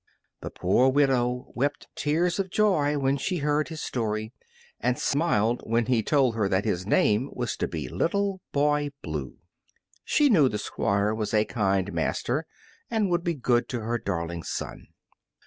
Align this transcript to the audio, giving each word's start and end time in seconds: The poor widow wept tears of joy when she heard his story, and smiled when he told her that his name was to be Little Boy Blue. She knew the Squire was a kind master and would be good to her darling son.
The 0.39 0.49
poor 0.49 0.89
widow 0.89 1.51
wept 1.53 1.87
tears 1.93 2.39
of 2.39 2.49
joy 2.49 2.97
when 2.97 3.17
she 3.17 3.37
heard 3.37 3.67
his 3.67 3.83
story, 3.83 4.33
and 4.79 4.97
smiled 4.97 5.61
when 5.63 5.85
he 5.85 6.01
told 6.01 6.33
her 6.33 6.49
that 6.49 6.65
his 6.65 6.87
name 6.87 7.29
was 7.33 7.55
to 7.57 7.67
be 7.67 7.87
Little 7.87 8.41
Boy 8.51 8.89
Blue. 9.03 9.37
She 10.03 10.27
knew 10.27 10.49
the 10.49 10.57
Squire 10.57 11.13
was 11.13 11.35
a 11.35 11.45
kind 11.45 11.93
master 11.93 12.47
and 12.89 13.11
would 13.11 13.23
be 13.23 13.35
good 13.35 13.69
to 13.69 13.81
her 13.81 13.99
darling 13.99 14.41
son. 14.41 14.87